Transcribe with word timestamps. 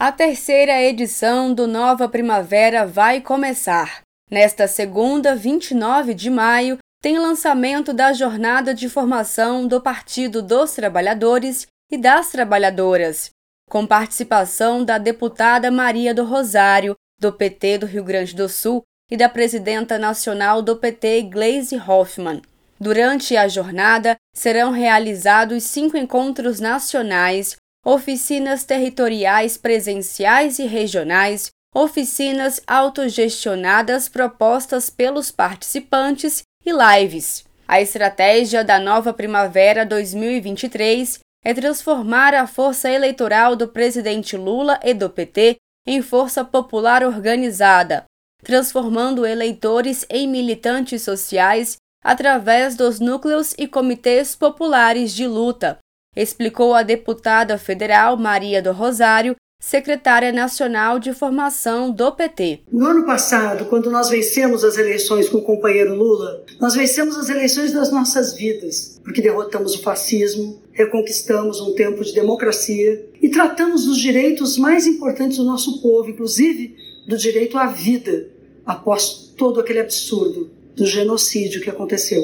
A 0.00 0.10
terceira 0.10 0.80
edição 0.80 1.52
do 1.52 1.66
Nova 1.66 2.08
Primavera 2.08 2.86
vai 2.86 3.20
começar. 3.20 4.00
Nesta 4.30 4.66
segunda, 4.66 5.36
29 5.36 6.14
de 6.14 6.30
maio, 6.30 6.78
tem 7.02 7.18
lançamento 7.18 7.92
da 7.92 8.10
jornada 8.14 8.72
de 8.72 8.88
formação 8.88 9.66
do 9.66 9.78
Partido 9.78 10.40
dos 10.40 10.72
Trabalhadores 10.72 11.66
e 11.92 11.98
das 11.98 12.30
Trabalhadoras, 12.30 13.28
com 13.68 13.86
participação 13.86 14.82
da 14.82 14.96
deputada 14.96 15.70
Maria 15.70 16.14
do 16.14 16.24
Rosário, 16.24 16.94
do 17.20 17.30
PT 17.30 17.76
do 17.76 17.84
Rio 17.84 18.02
Grande 18.02 18.34
do 18.34 18.48
Sul, 18.48 18.82
e 19.10 19.18
da 19.18 19.28
presidenta 19.28 19.98
nacional 19.98 20.62
do 20.62 20.76
PT, 20.76 21.24
Gleisi 21.24 21.76
Hoffmann. 21.76 22.40
Durante 22.80 23.36
a 23.36 23.46
jornada, 23.48 24.16
serão 24.34 24.70
realizados 24.70 25.64
cinco 25.64 25.98
encontros 25.98 26.58
nacionais 26.58 27.59
oficinas 27.84 28.64
territoriais 28.64 29.56
presenciais 29.56 30.58
e 30.58 30.66
regionais, 30.66 31.50
oficinas 31.74 32.60
autogestionadas 32.66 34.08
propostas 34.08 34.90
pelos 34.90 35.30
participantes 35.30 36.42
e 36.64 36.70
lives. 36.72 37.44
A 37.66 37.80
estratégia 37.80 38.64
da 38.64 38.78
nova 38.78 39.12
Primavera 39.12 39.86
2023 39.86 41.20
é 41.44 41.54
transformar 41.54 42.34
a 42.34 42.46
força 42.46 42.90
eleitoral 42.90 43.56
do 43.56 43.68
presidente 43.68 44.36
Lula 44.36 44.78
e 44.82 44.92
do 44.92 45.08
PT 45.08 45.56
em 45.86 46.02
força 46.02 46.44
popular 46.44 47.02
organizada, 47.02 48.04
transformando 48.42 49.24
eleitores 49.24 50.04
em 50.10 50.28
militantes 50.28 51.02
sociais 51.02 51.76
através 52.04 52.74
dos 52.74 53.00
núcleos 53.00 53.54
e 53.56 53.66
comitês 53.66 54.34
populares 54.34 55.14
de 55.14 55.26
luta, 55.26 55.78
explicou 56.16 56.74
a 56.74 56.82
deputada 56.82 57.56
federal 57.56 58.16
Maria 58.16 58.60
do 58.60 58.72
Rosário, 58.72 59.36
secretária 59.60 60.32
nacional 60.32 60.98
de 60.98 61.12
formação 61.12 61.90
do 61.90 62.10
PT. 62.12 62.60
No 62.72 62.86
ano 62.86 63.04
passado, 63.04 63.66
quando 63.66 63.90
nós 63.90 64.08
vencemos 64.08 64.64
as 64.64 64.78
eleições 64.78 65.28
com 65.28 65.38
o 65.38 65.42
companheiro 65.42 65.94
Lula, 65.94 66.44
nós 66.58 66.74
vencemos 66.74 67.16
as 67.16 67.28
eleições 67.28 67.72
das 67.72 67.92
nossas 67.92 68.34
vidas, 68.34 68.98
porque 69.04 69.20
derrotamos 69.20 69.74
o 69.74 69.82
fascismo, 69.82 70.62
reconquistamos 70.72 71.60
um 71.60 71.74
tempo 71.74 72.02
de 72.02 72.14
democracia 72.14 73.06
e 73.20 73.28
tratamos 73.28 73.84
dos 73.84 73.98
direitos 73.98 74.56
mais 74.56 74.86
importantes 74.86 75.36
do 75.36 75.44
nosso 75.44 75.82
povo, 75.82 76.08
inclusive 76.08 76.74
do 77.06 77.18
direito 77.18 77.58
à 77.58 77.66
vida, 77.66 78.28
após 78.64 79.32
todo 79.36 79.60
aquele 79.60 79.80
absurdo 79.80 80.50
do 80.74 80.86
genocídio 80.86 81.60
que 81.60 81.68
aconteceu. 81.68 82.22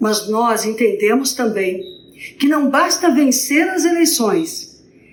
Mas 0.00 0.28
nós 0.28 0.64
entendemos 0.64 1.32
também 1.32 2.01
que 2.38 2.48
não 2.48 2.70
basta 2.70 3.10
vencer 3.10 3.68
as 3.68 3.84
eleições, 3.84 4.72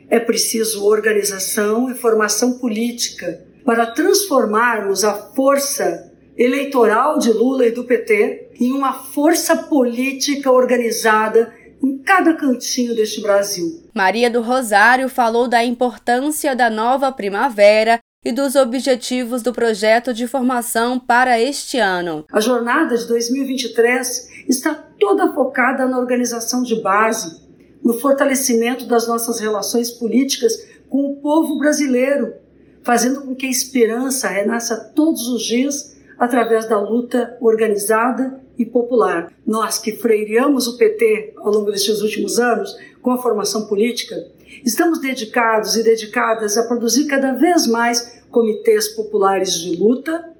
é 0.09 0.19
preciso 0.19 0.85
organização 0.85 1.89
e 1.91 1.95
formação 1.95 2.53
política 2.53 3.45
para 3.63 3.85
transformarmos 3.85 5.03
a 5.03 5.13
força 5.13 6.11
eleitoral 6.35 7.19
de 7.19 7.31
Lula 7.31 7.67
e 7.67 7.71
do 7.71 7.83
PT 7.83 8.51
em 8.59 8.71
uma 8.71 8.93
força 8.93 9.55
política 9.55 10.51
organizada 10.51 11.53
em 11.83 11.97
cada 11.99 12.33
cantinho 12.33 12.95
deste 12.95 13.21
Brasil. 13.21 13.83
Maria 13.93 14.29
do 14.29 14.41
Rosário 14.41 15.07
falou 15.09 15.47
da 15.47 15.63
importância 15.63 16.55
da 16.55 16.69
nova 16.69 17.11
primavera 17.11 17.99
e 18.25 18.31
dos 18.31 18.55
objetivos 18.55 19.41
do 19.41 19.53
projeto 19.53 20.13
de 20.13 20.27
formação 20.27 20.99
para 20.99 21.39
este 21.39 21.77
ano. 21.77 22.25
A 22.31 22.39
jornada 22.39 22.97
de 22.97 23.07
2023 23.07 24.45
está 24.47 24.88
toda 25.09 25.33
focada 25.33 25.87
na 25.87 25.97
organização 25.97 26.61
de 26.61 26.79
base, 26.83 27.41
no 27.83 27.93
fortalecimento 27.93 28.85
das 28.85 29.07
nossas 29.07 29.39
relações 29.39 29.89
políticas 29.89 30.67
com 30.87 31.11
o 31.11 31.15
povo 31.15 31.57
brasileiro, 31.57 32.35
fazendo 32.83 33.21
com 33.21 33.33
que 33.33 33.47
a 33.47 33.49
esperança 33.49 34.27
renasça 34.27 34.77
todos 34.95 35.27
os 35.27 35.41
dias 35.41 35.97
através 36.19 36.69
da 36.69 36.79
luta 36.79 37.35
organizada 37.41 38.39
e 38.55 38.63
popular. 38.63 39.33
Nós 39.47 39.79
que 39.79 39.93
freiriamos 39.93 40.67
o 40.67 40.77
PT 40.77 41.33
ao 41.37 41.51
longo 41.51 41.71
destes 41.71 42.01
últimos 42.01 42.39
anos 42.39 42.77
com 43.01 43.09
a 43.11 43.17
formação 43.17 43.65
política, 43.65 44.15
estamos 44.63 44.99
dedicados 44.99 45.75
e 45.75 45.81
dedicadas 45.81 46.55
a 46.55 46.67
produzir 46.67 47.05
cada 47.05 47.33
vez 47.33 47.65
mais 47.65 48.21
comitês 48.29 48.89
populares 48.89 49.53
de 49.53 49.75
luta 49.75 50.33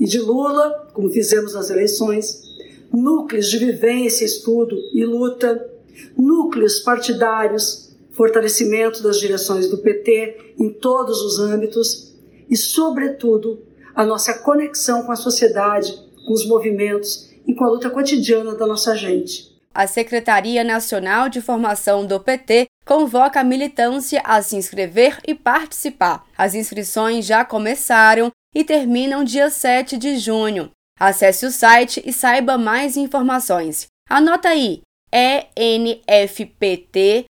e 0.00 0.04
de 0.04 0.18
Lula, 0.18 0.88
como 0.92 1.10
fizemos 1.10 1.54
nas 1.54 1.70
eleições, 1.70 2.55
núcleos 2.92 3.48
de 3.48 3.58
vivência, 3.58 4.24
estudo 4.24 4.76
e 4.92 5.04
luta, 5.04 5.70
núcleos 6.16 6.80
partidários, 6.80 7.94
fortalecimento 8.12 9.02
das 9.02 9.18
direções 9.18 9.68
do 9.68 9.78
PT 9.78 10.54
em 10.58 10.70
todos 10.70 11.20
os 11.22 11.38
âmbitos 11.38 12.14
e, 12.48 12.56
sobretudo, 12.56 13.62
a 13.94 14.04
nossa 14.04 14.34
conexão 14.34 15.04
com 15.04 15.12
a 15.12 15.16
sociedade, 15.16 15.94
com 16.26 16.32
os 16.32 16.46
movimentos 16.46 17.30
e 17.46 17.54
com 17.54 17.64
a 17.64 17.68
luta 17.68 17.90
cotidiana 17.90 18.54
da 18.54 18.66
nossa 18.66 18.96
gente. 18.96 19.56
A 19.74 19.86
Secretaria 19.86 20.64
Nacional 20.64 21.28
de 21.28 21.42
Formação 21.42 22.06
do 22.06 22.18
PT 22.18 22.66
convoca 22.86 23.40
a 23.40 23.44
militância 23.44 24.22
a 24.24 24.40
se 24.40 24.56
inscrever 24.56 25.18
e 25.26 25.34
participar. 25.34 26.24
As 26.36 26.54
inscrições 26.54 27.26
já 27.26 27.44
começaram 27.44 28.30
e 28.54 28.64
terminam 28.64 29.22
dia 29.22 29.50
7 29.50 29.98
de 29.98 30.16
junho. 30.16 30.70
Acesse 30.98 31.44
o 31.44 31.50
site 31.50 32.02
e 32.06 32.12
saiba 32.12 32.56
mais 32.56 32.96
informações. 32.96 33.86
Anota 34.08 34.48
aí: 34.48 34.80
enfpt.org.br. 35.12 37.26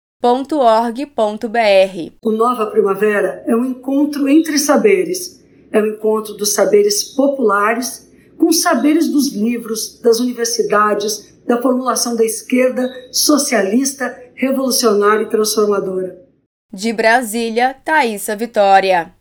O 2.22 2.32
Nova 2.32 2.66
Primavera 2.66 3.42
é 3.46 3.56
um 3.56 3.64
encontro 3.64 4.28
entre 4.28 4.58
saberes. 4.58 5.42
É 5.72 5.80
um 5.80 5.86
encontro 5.86 6.34
dos 6.34 6.54
saberes 6.54 7.14
populares 7.14 8.12
com 8.36 8.48
os 8.48 8.60
saberes 8.60 9.08
dos 9.08 9.32
livros, 9.32 9.98
das 10.00 10.20
universidades, 10.20 11.34
da 11.46 11.60
formulação 11.60 12.16
da 12.16 12.24
esquerda 12.24 12.88
socialista, 13.10 14.16
revolucionária 14.34 15.24
e 15.24 15.28
transformadora. 15.28 16.22
De 16.72 16.92
Brasília, 16.92 17.74
Thaisa 17.84 18.34
Vitória. 18.34 19.12